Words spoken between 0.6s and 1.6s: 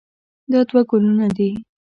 دوه ګلونه دي.